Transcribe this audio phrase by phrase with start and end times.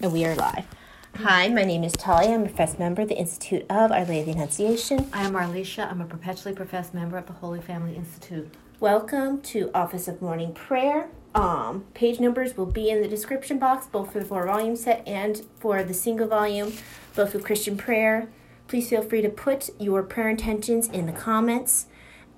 [0.00, 0.64] And we are live.
[1.16, 2.34] Hi, my name is Talia.
[2.34, 5.08] I'm a professed member of the Institute of Our Lady of the Annunciation.
[5.12, 5.88] I am Arlisha.
[5.90, 8.52] I'm a perpetually professed member of the Holy Family Institute.
[8.80, 11.08] Welcome to Office of Morning Prayer.
[11.34, 15.06] Um, page numbers will be in the description box, both for the four volume set
[15.06, 16.72] and for the single volume,
[17.14, 18.28] both with Christian prayer.
[18.66, 21.86] Please feel free to put your prayer intentions in the comments.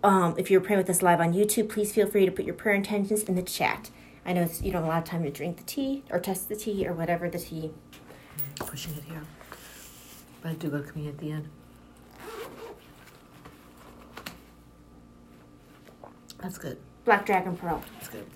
[0.03, 2.55] Um, if you're praying with us live on YouTube, please feel free to put your
[2.55, 3.91] prayer intentions in the chat.
[4.27, 6.19] I know it's, you don't have a lot of time to drink the tea or
[6.19, 7.73] test the tea or whatever the tea.
[8.57, 9.23] Pushing it here.
[10.43, 11.49] But I do go to communion at the end.
[16.39, 16.79] That's good.
[17.05, 17.83] Black Dragon Pearl.
[17.95, 18.27] That's good.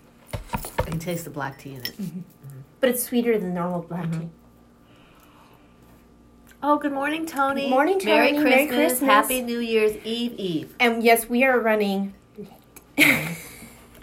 [0.79, 1.95] I can taste the black tea in it.
[2.81, 4.21] But it's sweeter than normal black Mhm.
[4.21, 4.29] tea.
[6.63, 7.63] Oh, good morning, Tony.
[7.63, 8.41] Good morning, Merry Tony.
[8.43, 8.51] Christmas.
[8.51, 9.09] Merry Christmas.
[9.09, 10.75] Happy New Year's Eve Eve.
[10.81, 12.15] And yes, we are running.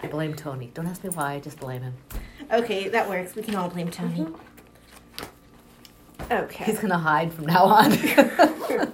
[0.06, 0.70] I blame Tony.
[0.72, 1.32] Don't ask me why.
[1.32, 1.94] I just blame him.
[2.52, 3.34] okay, that works.
[3.34, 4.20] We can all blame Tony.
[4.20, 6.32] Mm-hmm.
[6.32, 6.64] Okay.
[6.64, 7.92] He's gonna hide from now on.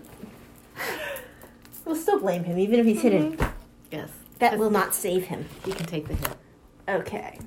[1.84, 3.36] We'll still blame him, even if he's hidden.
[3.36, 3.50] Mm-hmm.
[3.90, 4.08] yes.
[4.38, 5.44] That will not save him.
[5.64, 6.30] He can take the hit.
[6.88, 7.38] Okay.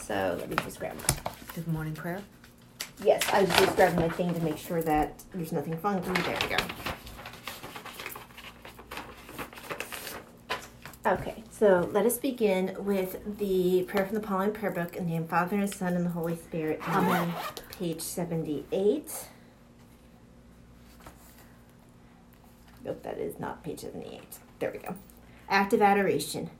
[0.00, 0.96] So let me just grab.
[1.54, 2.22] Good morning prayer.
[3.02, 6.12] Yes, I was just grabbing my thing to make sure that there's nothing funky.
[6.22, 6.64] There we go.
[11.06, 15.10] Okay, so let us begin with the prayer from the Pauline Prayer Book in the
[15.12, 16.80] name of Father and Son and the Holy Spirit.
[16.88, 17.32] Amen.
[17.78, 19.28] Page seventy-eight.
[22.84, 24.38] Nope, that is not page seventy-eight.
[24.58, 24.94] There we go.
[25.48, 26.50] Act of adoration.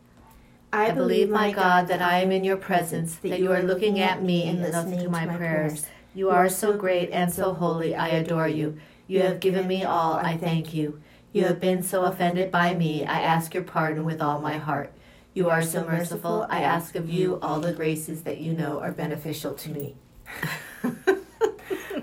[0.73, 4.23] I believe, my God, that I am in your presence, that you are looking at
[4.23, 5.87] me and listening to my prayers.
[6.15, 8.79] You are so great and so holy, I adore you.
[9.07, 11.01] You have given me all, I thank you.
[11.37, 14.91] You have been so offended by me, I ask your pardon with all my heart.
[15.35, 18.91] You are so merciful, I ask of you all the graces that you know are
[18.91, 19.97] beneficial to me.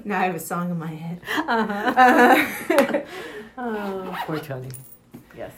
[0.06, 1.22] Now I have a song in my head.
[1.48, 3.02] Uh-huh.
[3.58, 4.70] oh, poor Tony.
[5.36, 5.52] Yes.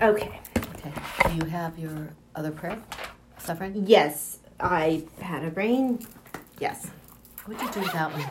[0.00, 0.40] Okay.
[0.56, 0.92] Okay.
[1.28, 2.80] Do you have your other prayer?
[3.38, 3.84] Suffering?
[3.86, 6.06] Yes, I had a brain.
[6.60, 6.86] Yes.
[7.44, 8.24] What'd you do with that one?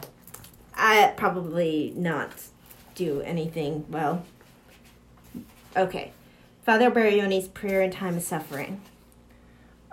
[0.88, 2.30] I probably not
[2.94, 4.24] do anything well.
[5.76, 6.12] Okay.
[6.64, 8.82] Father Alberione's prayer in time of suffering.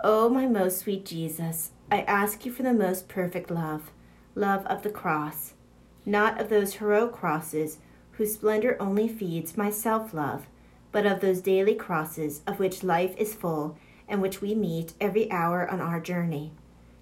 [0.03, 3.89] Oh, my most sweet Jesus, I ask you for the most perfect love,
[4.35, 5.53] love of the cross,
[6.05, 7.79] not of those heroic crosses
[8.11, 10.45] whose splendor only feeds my self love,
[10.91, 15.31] but of those daily crosses of which life is full and which we meet every
[15.31, 16.51] hour on our journey.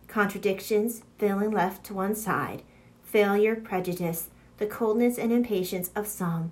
[0.07, 2.63] Contradictions, feeling left to one side,
[3.11, 6.51] failure, prejudice, the coldness and impatience of some,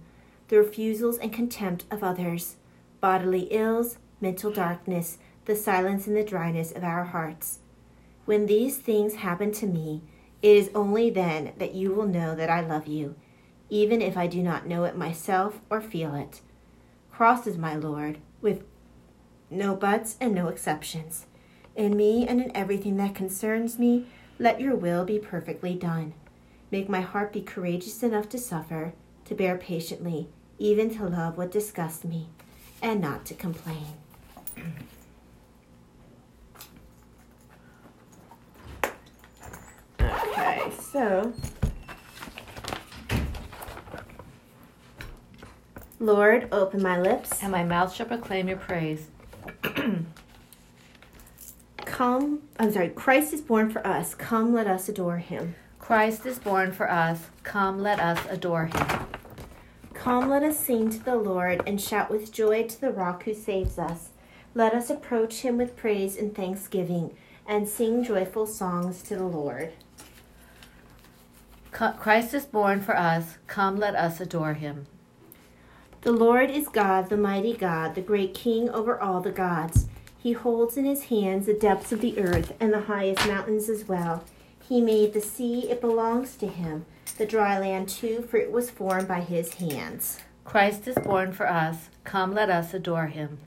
[0.49, 2.57] the refusals and contempt of others,
[2.99, 7.59] bodily ills, mental darkness, the silence and the dryness of our hearts.
[8.25, 10.01] When these things happen to me,
[10.41, 13.15] it is only then that you will know that I love you,
[13.69, 16.41] even if I do not know it myself or feel it.
[17.11, 18.63] Crosses, my Lord, with
[19.49, 21.25] no buts and no exceptions.
[21.75, 26.13] In me and in everything that concerns me, let your will be perfectly done.
[26.72, 28.94] Make my heart be courageous enough to suffer,
[29.25, 30.28] to bear patiently,
[30.59, 32.30] even to love what disgusts me,
[32.81, 33.85] and not to complain.
[40.00, 41.34] Okay, so.
[46.00, 47.41] Lord, open my lips.
[47.41, 49.07] And my mouth shall proclaim your praise.
[51.86, 54.16] Come, I'm sorry, Christ is born for us.
[54.16, 55.56] Come, let us adore him.
[55.89, 57.19] Christ is born for us.
[57.41, 59.07] Come, let us adore him.
[59.95, 63.33] Come, let us sing to the Lord and shout with joy to the rock who
[63.33, 64.09] saves us.
[64.53, 67.17] Let us approach him with praise and thanksgiving
[67.47, 69.73] and sing joyful songs to the Lord.
[71.72, 73.39] Christ is born for us.
[73.47, 74.85] Come, let us adore him.
[76.01, 79.88] The Lord is God, the mighty God, the great King over all the gods.
[80.19, 83.88] He holds in his hands the depths of the earth and the highest mountains as
[83.88, 84.24] well.
[84.69, 86.86] He made the sea, it belongs to him,
[87.18, 90.19] the dry land too, for it was formed by his hands.
[90.45, 91.89] Christ is born for us.
[92.04, 93.39] Come, let us adore him.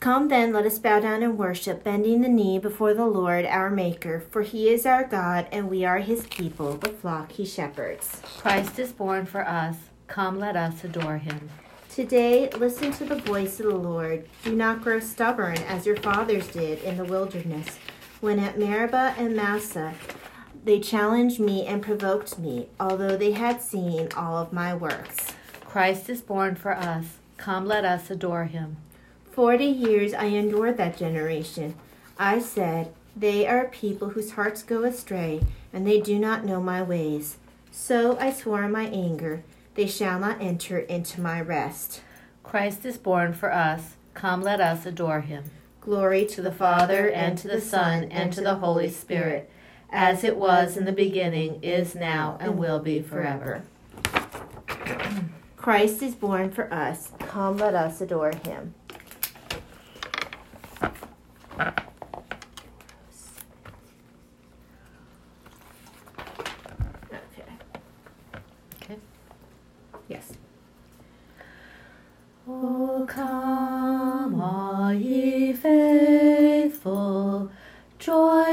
[0.00, 3.70] Come then, let us bow down and worship, bending the knee before the Lord our
[3.70, 8.20] Maker, for he is our God, and we are his people, the flock he shepherds.
[8.38, 9.76] Christ is born for us.
[10.08, 11.48] Come, let us adore him.
[11.88, 14.28] Today, listen to the voice of the Lord.
[14.42, 17.78] Do not grow stubborn as your fathers did in the wilderness,
[18.20, 19.94] when at Meribah and Massah
[20.64, 25.32] they challenged me and provoked me, although they had seen all of my works.
[25.60, 27.18] Christ is born for us.
[27.36, 28.76] Come, let us adore him.
[29.30, 31.76] Forty years I endured that generation.
[32.18, 35.42] I said, They are a people whose hearts go astray,
[35.72, 37.36] and they do not know my ways.
[37.70, 42.00] So I swore in my anger, They shall not enter into my rest.
[42.42, 43.96] Christ is born for us.
[44.14, 45.44] Come, let us adore him.
[45.86, 49.48] Glory To the Father, and to the Son, and to the Holy Spirit,
[49.88, 53.62] as it was in the beginning, is now, and will be forever.
[55.56, 57.12] Christ is born for us.
[57.20, 58.74] Come, let us adore him.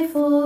[0.04, 0.43] Joyful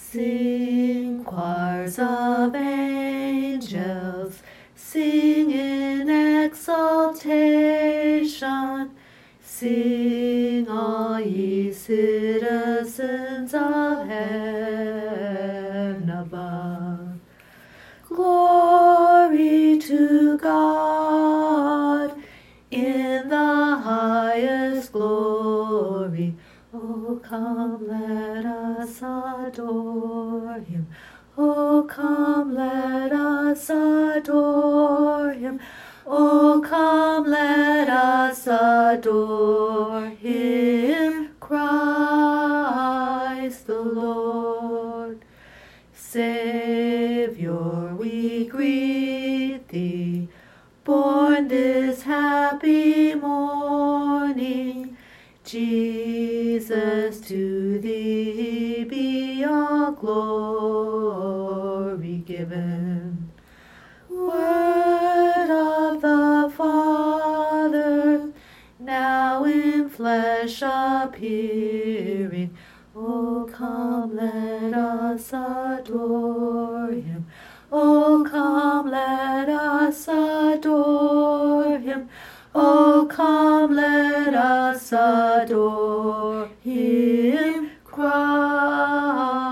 [0.00, 4.42] Sing choirs of angels,
[4.74, 6.08] sing in
[6.44, 7.28] exaltation.
[9.42, 15.28] Sing, all ye citizens of heaven
[16.08, 17.18] above.
[18.08, 22.14] Glory to God
[22.70, 26.34] in the highest glory.
[26.72, 27.88] Oh, come,
[29.02, 30.86] us adore him.
[31.36, 35.60] Oh, come, let us adore him.
[36.06, 45.24] Oh, come, let us adore him, Christ the Lord.
[45.94, 50.28] Savior, we greet thee,
[50.84, 51.17] born
[60.00, 61.38] glory
[62.18, 63.30] given.
[64.08, 68.30] Word of the Father,
[68.78, 72.56] now in flesh appearing.
[72.94, 77.26] Oh, come, let us adore him.
[77.70, 82.08] Oh, come, let us adore him.
[82.54, 89.48] Oh, come, let us adore him, Christ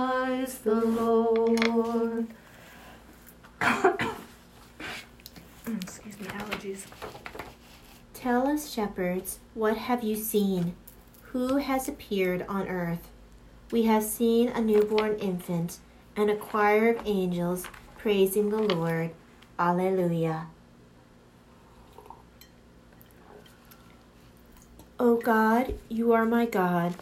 [0.67, 2.27] the Lord.
[5.83, 6.87] Excuse me, allergies.
[8.15, 10.75] Tell us, shepherds, what have you seen?
[11.33, 13.09] Who has appeared on earth?
[13.71, 15.79] We have seen a newborn infant
[16.15, 17.65] and a choir of angels
[17.97, 19.13] praising the Lord.
[19.59, 20.49] Alleluia.
[25.01, 26.97] O God, you are my God.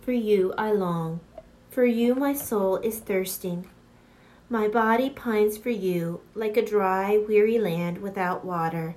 [0.00, 1.20] For you I long.
[1.68, 3.68] For you my soul is thirsting.
[4.48, 8.96] My body pines for you like a dry, weary land without water.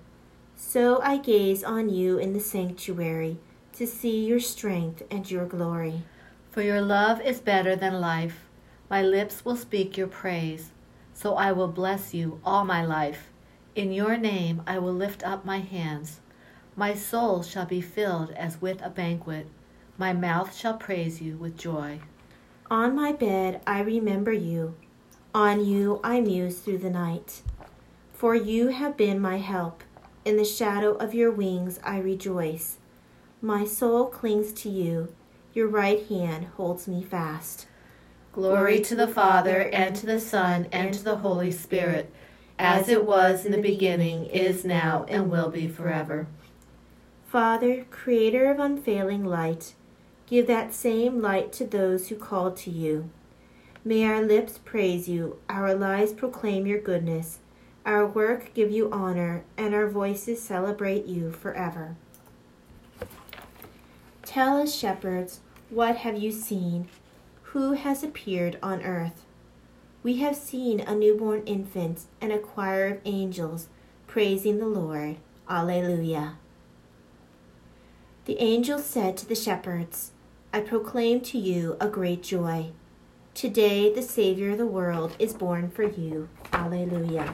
[0.61, 3.37] So I gaze on you in the sanctuary
[3.73, 6.03] to see your strength and your glory.
[6.51, 8.41] For your love is better than life.
[8.89, 10.71] My lips will speak your praise.
[11.13, 13.29] So I will bless you all my life.
[13.73, 16.19] In your name I will lift up my hands.
[16.75, 19.47] My soul shall be filled as with a banquet.
[19.97, 22.01] My mouth shall praise you with joy.
[22.69, 24.75] On my bed I remember you.
[25.33, 27.41] On you I muse through the night.
[28.13, 29.83] For you have been my help.
[30.29, 32.77] In the shadow of your wings I rejoice.
[33.41, 35.11] My soul clings to you.
[35.55, 37.65] Your right hand holds me fast.
[38.31, 42.13] Glory to the Father, and to the Son, and to the Holy Spirit,
[42.59, 46.27] as it was in the beginning, is now, and will be forever.
[47.25, 49.73] Father, creator of unfailing light,
[50.27, 53.09] give that same light to those who call to you.
[53.83, 57.39] May our lips praise you, our lives proclaim your goodness,
[57.85, 61.95] our work give you honor, and our voices celebrate you forever.
[64.23, 66.87] Tell us, shepherds, what have you seen?
[67.53, 69.25] Who has appeared on earth?
[70.03, 73.67] We have seen a newborn infant and a choir of angels
[74.07, 75.17] praising the Lord.
[75.49, 76.37] Alleluia.
[78.25, 80.11] The angels said to the shepherds,
[80.53, 82.71] I proclaim to you a great joy.
[83.33, 86.29] Today, the Savior of the world is born for you.
[86.53, 87.33] Alleluia.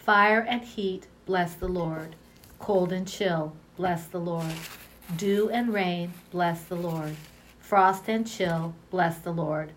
[0.00, 2.16] Fire and heat, bless the Lord.
[2.58, 4.54] Cold and chill, bless the Lord.
[5.16, 7.16] Dew and rain, bless the Lord.
[7.58, 9.72] Frost and chill, bless the Lord.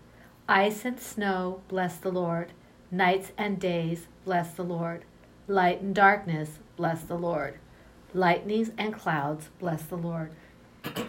[0.48, 2.52] Ice and snow, bless the Lord.
[2.90, 5.04] Nights and days, bless the Lord.
[5.46, 7.58] Light and darkness, bless the Lord.
[8.14, 10.30] Lightnings and clouds, bless the Lord.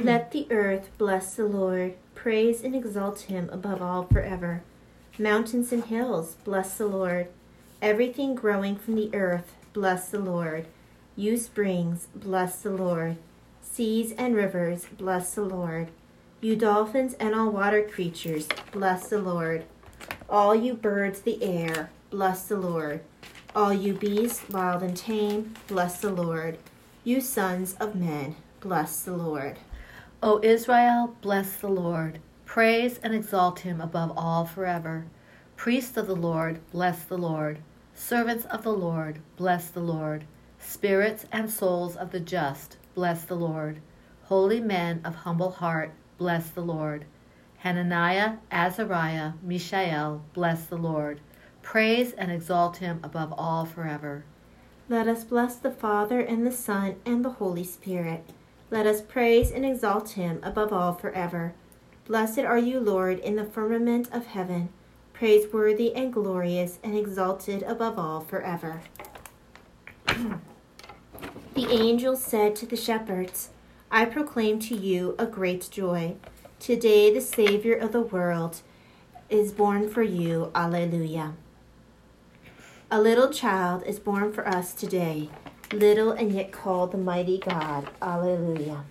[0.02, 1.96] Let the earth bless the Lord.
[2.16, 4.62] Praise and exalt him above all forever.
[5.18, 7.30] Mountains and hills, bless the Lord.
[7.82, 10.68] Everything growing from the earth, bless the Lord.
[11.16, 13.18] You springs, bless the Lord.
[13.62, 15.90] Seas and rivers, bless the Lord.
[16.42, 19.66] You dolphins and all water creatures, bless the Lord.
[20.30, 23.02] All you birds the air, bless the Lord.
[23.56, 26.58] All you beasts, wild and tame, bless the Lord.
[27.04, 29.58] You sons of men, bless the Lord.
[30.24, 32.20] O Israel, bless the Lord.
[32.46, 35.06] Praise and exalt him above all forever.
[35.66, 37.58] Priests of the Lord, bless the Lord.
[37.96, 40.26] Servants of the Lord, bless the Lord.
[40.60, 43.82] Spirits and souls of the just, bless the Lord.
[44.26, 47.06] Holy men of humble heart, bless the Lord.
[47.58, 51.20] Hananiah, Azariah, Mishael, bless the Lord.
[51.64, 54.24] Praise and exalt him above all forever.
[54.88, 58.24] Let us bless the Father and the Son and the Holy Spirit.
[58.70, 61.56] Let us praise and exalt him above all forever.
[62.06, 64.70] Blessed are you, Lord, in the firmament of heaven,
[65.18, 68.82] praiseworthy and glorious and exalted above all forever.
[70.08, 73.50] the angel said to the shepherds,
[73.90, 76.16] I proclaim to you a great joy.
[76.60, 78.62] Today the Savior of the world
[79.30, 80.52] is born for you.
[80.54, 81.34] Alleluia.
[82.92, 85.30] A little child is born for us today,
[85.72, 87.90] little and yet called the mighty God.
[88.02, 88.84] Alleluia.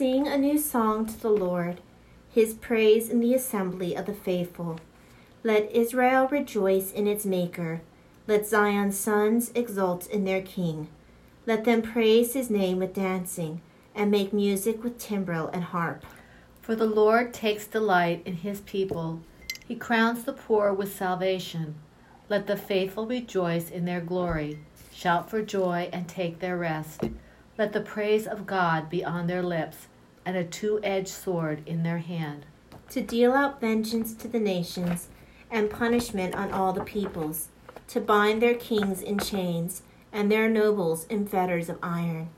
[0.00, 1.82] Sing a new song to the Lord,
[2.30, 4.80] his praise in the assembly of the faithful.
[5.44, 7.82] Let Israel rejoice in its Maker.
[8.26, 10.88] Let Zion's sons exult in their King.
[11.44, 13.60] Let them praise his name with dancing,
[13.94, 16.06] and make music with timbrel and harp.
[16.62, 19.20] For the Lord takes delight in his people.
[19.68, 21.74] He crowns the poor with salvation.
[22.30, 27.02] Let the faithful rejoice in their glory, shout for joy and take their rest.
[27.60, 29.88] Let the praise of God be on their lips,
[30.24, 32.46] and a two edged sword in their hand.
[32.88, 35.08] To deal out vengeance to the nations,
[35.50, 37.48] and punishment on all the peoples,
[37.88, 42.30] to bind their kings in chains, and their nobles in fetters of iron,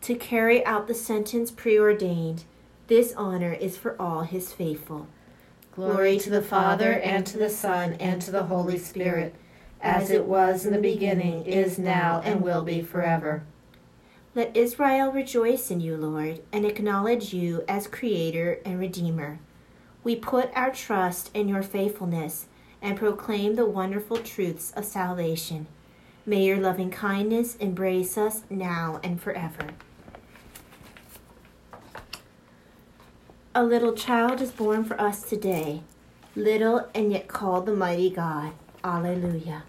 [0.00, 2.42] to carry out the sentence preordained.
[2.88, 5.06] This honor is for all his faithful.
[5.70, 9.36] Glory to the Father, and to the Son, and to the Holy Spirit,
[9.80, 13.44] as it was in the beginning, is now, and will be forever.
[14.36, 19.38] Let Israel rejoice in you, Lord, and acknowledge you as Creator and Redeemer.
[20.02, 22.46] We put our trust in your faithfulness
[22.82, 25.68] and proclaim the wonderful truths of salvation.
[26.26, 29.68] May your loving kindness embrace us now and forever.
[33.54, 35.82] A little child is born for us today,
[36.34, 38.52] little and yet called the mighty God.
[38.82, 39.62] Alleluia.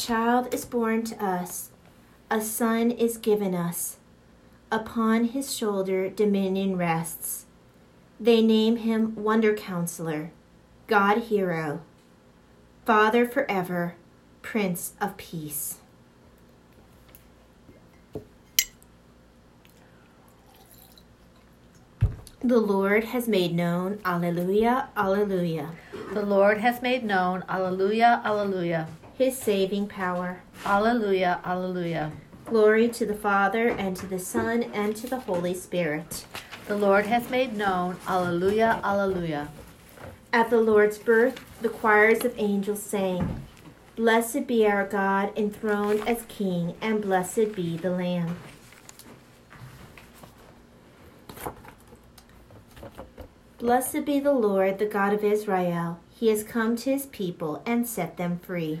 [0.00, 1.70] Child is born to us,
[2.30, 3.98] a son is given us.
[4.72, 7.44] Upon his shoulder dominion rests.
[8.18, 10.30] They name him Wonder Counselor,
[10.86, 11.82] God Hero,
[12.86, 13.96] Father forever,
[14.42, 15.78] Prince of Peace.
[22.42, 25.72] The Lord has made known, Alleluia, Alleluia,
[26.14, 28.88] The Lord has made known, Alleluia, Alleluia,
[29.20, 30.40] his saving power.
[30.64, 32.10] Alleluia, alleluia.
[32.46, 36.24] Glory to the Father, and to the Son, and to the Holy Spirit.
[36.66, 39.48] The Lord hath made known, alleluia, alleluia.
[40.32, 43.42] At the Lord's birth, the choirs of angels sang,
[43.94, 48.38] Blessed be our God, enthroned as King, and blessed be the Lamb.
[53.58, 56.00] Blessed be the Lord, the God of Israel.
[56.08, 58.80] He has come to his people and set them free.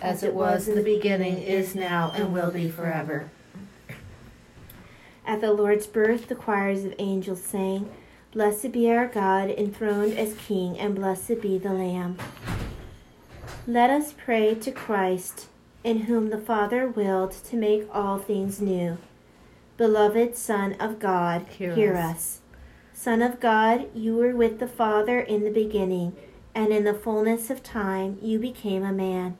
[0.00, 3.30] as, it was in the beginning, is now, and will be forever.
[5.26, 7.90] At the Lord's birth, the choirs of angels sang,
[8.32, 12.18] Blessed be our God, enthroned as King, and blessed be the Lamb.
[13.66, 15.46] Let us pray to Christ,
[15.82, 18.98] in whom the Father willed to make all things new.
[19.76, 22.14] Beloved Son of God, Hear hear, us.
[22.14, 22.40] us.
[22.92, 26.14] Son of God, you were with the Father in the beginning,
[26.54, 29.38] and in the fullness of time you became a man.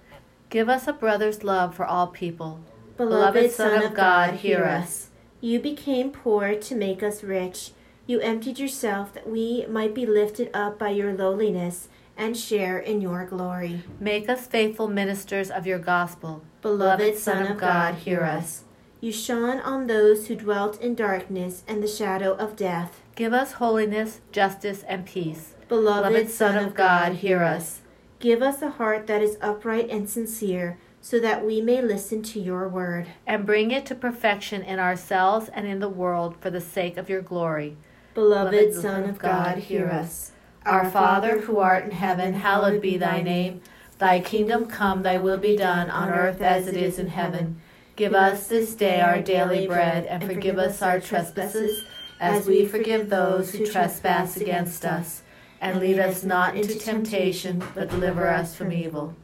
[0.54, 2.60] Give us a brother's love for all people.
[2.96, 5.10] Beloved Son of God, hear us.
[5.40, 7.72] You became poor to make us rich.
[8.06, 13.00] You emptied yourself that we might be lifted up by your lowliness and share in
[13.00, 13.82] your glory.
[13.98, 16.44] Make us faithful ministers of your gospel.
[16.62, 18.62] Beloved Son of God, hear us.
[19.00, 23.02] You shone on those who dwelt in darkness and the shadow of death.
[23.16, 25.54] Give us holiness, justice, and peace.
[25.68, 27.80] Beloved Son of God, hear us.
[28.24, 32.40] Give us a heart that is upright and sincere, so that we may listen to
[32.40, 33.06] your word.
[33.26, 37.10] And bring it to perfection in ourselves and in the world for the sake of
[37.10, 37.76] your glory.
[38.14, 40.32] Beloved Son of God, hear us.
[40.64, 43.60] Our Father, who art in heaven, hallowed be thy name.
[43.98, 47.60] Thy kingdom come, thy will be done, on earth as it is in heaven.
[47.94, 51.84] Give us this day our daily bread, and forgive us our trespasses,
[52.18, 55.23] as we forgive those who trespass against us.
[55.64, 59.14] And lead us not into temptation, but deliver us from evil.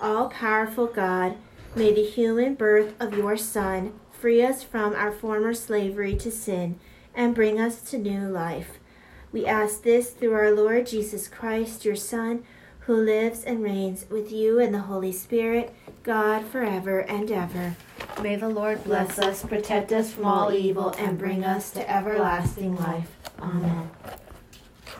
[0.00, 1.36] All powerful God,
[1.76, 6.80] may the human birth of your Son free us from our former slavery to sin
[7.14, 8.78] and bring us to new life.
[9.32, 12.42] We ask this through our Lord Jesus Christ, your Son,
[12.80, 17.76] who lives and reigns with you and the Holy Spirit, God forever and ever.
[18.22, 22.76] May the Lord bless us, protect us from all evil, and bring us to everlasting
[22.76, 23.14] life.
[23.38, 23.90] Amen.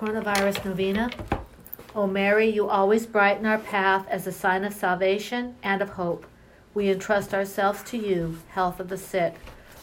[0.01, 1.11] Coronavirus Novena.
[1.95, 6.25] O Mary, you always brighten our path as a sign of salvation and of hope.
[6.73, 9.35] We entrust ourselves to you, health of the sick,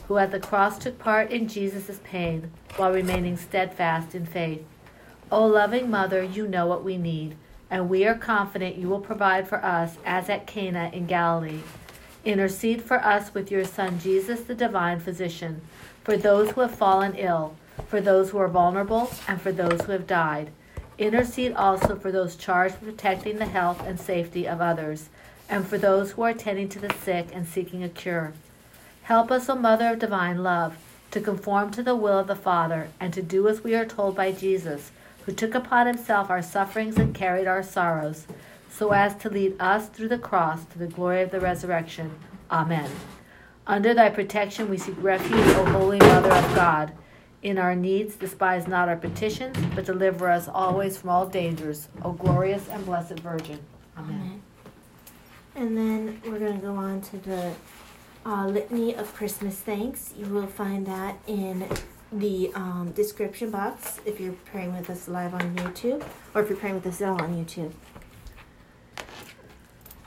[0.07, 4.63] who at the cross took part in Jesus' pain while remaining steadfast in faith.
[5.31, 7.35] O loving Mother, you know what we need,
[7.69, 11.61] and we are confident you will provide for us as at Cana in Galilee.
[12.25, 15.61] Intercede for us with your Son Jesus, the divine physician,
[16.03, 17.55] for those who have fallen ill,
[17.87, 20.51] for those who are vulnerable, and for those who have died.
[20.97, 25.09] Intercede also for those charged with protecting the health and safety of others,
[25.49, 28.33] and for those who are attending to the sick and seeking a cure.
[29.03, 30.75] Help us, O Mother of Divine Love,
[31.11, 34.15] to conform to the will of the Father, and to do as we are told
[34.15, 34.91] by Jesus,
[35.25, 38.25] who took upon himself our sufferings and carried our sorrows,
[38.69, 42.11] so as to lead us through the cross to the glory of the resurrection.
[42.51, 42.89] Amen.
[43.65, 46.91] Under thy protection we seek refuge, O Holy Mother of God.
[47.43, 52.11] In our needs, despise not our petitions, but deliver us always from all dangers, O
[52.11, 53.59] glorious and blessed Virgin.
[53.97, 54.41] Amen.
[55.55, 57.53] And then we're going to go on to the
[58.25, 60.13] uh, litany of Christmas thanks.
[60.17, 61.67] You will find that in
[62.11, 66.57] the um, description box if you're praying with us live on YouTube or if you're
[66.57, 67.71] praying with us at all on YouTube.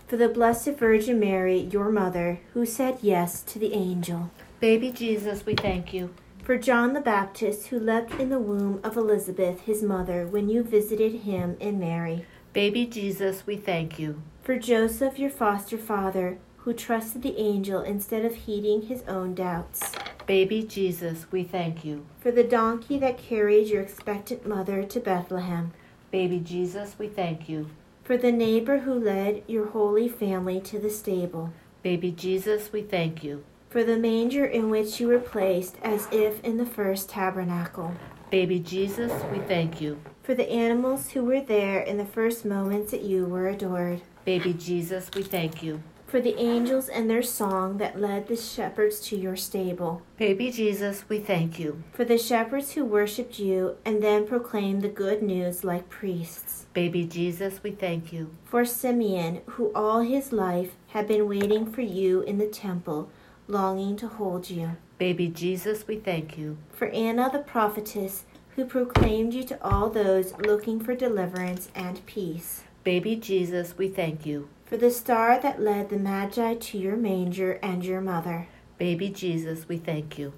[0.06, 4.30] For the Blessed Virgin Mary, your mother, who said yes to the angel.
[4.58, 6.12] Baby Jesus, we thank you.
[6.42, 10.62] For John the Baptist, who leapt in the womb of Elizabeth, his mother, when you
[10.62, 12.24] visited him in Mary.
[12.52, 14.22] Baby Jesus, we thank you.
[14.42, 19.92] For Joseph, your foster father, who trusted the angel instead of heeding his own doubts.
[20.26, 22.06] Baby Jesus, we thank you.
[22.20, 25.72] For the donkey that carried your expectant mother to Bethlehem.
[26.10, 27.68] Baby Jesus, we thank you.
[28.02, 31.52] For the neighbor who led your holy family to the stable.
[31.82, 33.44] Baby Jesus, we thank you.
[33.70, 37.94] For the manger in which you were placed as if in the first tabernacle.
[38.28, 40.00] Baby Jesus, we thank you.
[40.24, 44.02] For the animals who were there in the first moments that you were adored.
[44.24, 45.84] Baby Jesus, we thank you.
[46.08, 50.02] For the angels and their song that led the shepherds to your stable.
[50.16, 51.84] Baby Jesus, we thank you.
[51.92, 56.66] For the shepherds who worshipped you and then proclaimed the good news like priests.
[56.72, 58.34] Baby Jesus, we thank you.
[58.44, 63.08] For Simeon, who all his life had been waiting for you in the temple,
[63.50, 64.76] longing to hold you.
[64.98, 66.58] Baby Jesus, we thank you.
[66.72, 68.24] For Anna the prophetess,
[68.56, 72.62] who proclaimed you to all those looking for deliverance and peace.
[72.84, 74.48] Baby Jesus, we thank you.
[74.64, 78.48] For the star that led the Magi to your manger and your mother.
[78.78, 80.32] Baby Jesus, we thank you.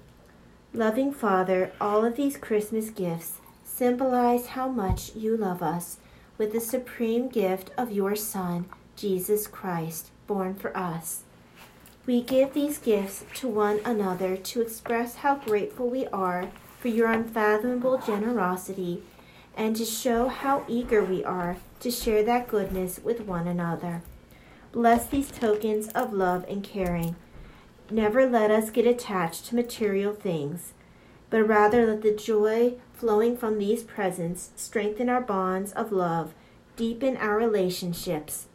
[0.73, 5.97] Loving Father, all of these Christmas gifts symbolize how much you love us
[6.37, 11.23] with the supreme gift of your Son, Jesus Christ, born for us.
[12.05, 17.09] We give these gifts to one another to express how grateful we are for your
[17.09, 19.03] unfathomable generosity
[19.55, 24.01] and to show how eager we are to share that goodness with one another.
[24.73, 27.15] Bless these tokens of love and caring.
[27.89, 30.73] Never let us get attached to material things,
[31.29, 36.33] but rather let the joy flowing from these presents strengthen our bonds of love,
[36.75, 38.47] deepen our relationships,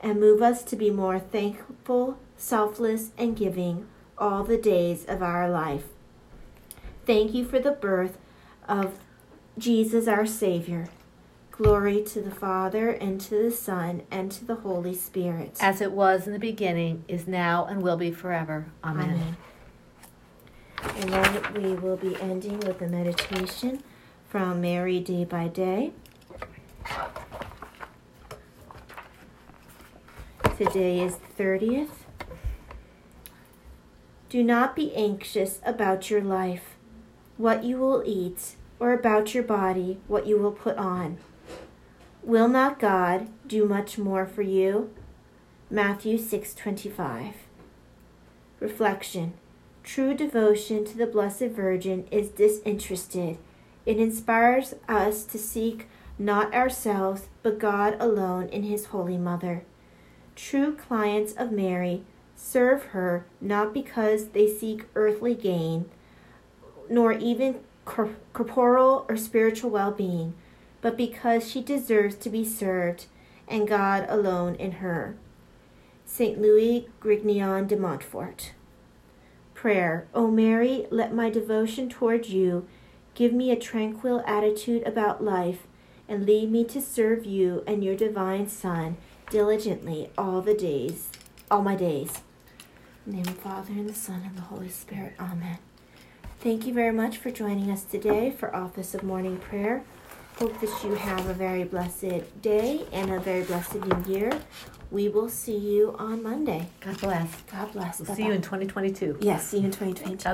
[0.00, 3.86] and move us to be more thankful selfless, and giving
[4.18, 5.84] all the days of our life.
[7.04, 8.18] Thank you for the birth
[8.68, 8.98] of
[9.58, 10.88] Jesus our Savior.
[11.50, 15.56] Glory to the Father, and to the Son, and to the Holy Spirit.
[15.60, 18.66] As it was in the beginning, is now, and will be forever.
[18.84, 19.10] Amen.
[19.10, 19.36] Amen.
[20.96, 23.82] And then we will be ending with a meditation
[24.28, 25.92] from Mary Day by Day.
[30.58, 32.05] Today is the 30th.
[34.28, 36.74] Do not be anxious about your life,
[37.36, 41.18] what you will eat, or about your body, what you will put on.
[42.24, 44.90] Will not God do much more for you?
[45.70, 47.34] Matthew 6:25.
[48.58, 49.34] Reflection.
[49.84, 53.38] True devotion to the Blessed Virgin is disinterested.
[53.84, 55.86] It inspires us to seek
[56.18, 59.62] not ourselves, but God alone in his holy mother.
[60.34, 62.02] True clients of Mary
[62.36, 65.86] serve her not because they seek earthly gain,
[66.88, 70.34] nor even corporal or spiritual well being,
[70.80, 73.06] but because she deserves to be served,
[73.48, 75.16] and God alone in her.
[76.04, 76.40] St.
[76.40, 78.52] Louis Grignion de Montfort.
[79.54, 80.06] Prayer.
[80.14, 82.66] O Mary, let my devotion toward you
[83.14, 85.66] give me a tranquil attitude about life,
[86.08, 88.96] and lead me to serve you and your divine Son
[89.30, 91.08] diligently all the days,
[91.50, 92.22] all my days.
[93.06, 95.14] In the name of the Father, and the Son, and the Holy Spirit.
[95.20, 95.58] Amen.
[96.40, 99.84] Thank you very much for joining us today for Office of Morning Prayer.
[100.38, 104.38] Hope that you have a very blessed day and a very blessed new year.
[104.90, 106.68] We will see you on Monday.
[106.80, 107.42] God bless.
[107.50, 108.00] God bless.
[108.00, 109.18] We'll see you in 2022.
[109.20, 110.28] Yes, see you in 2022.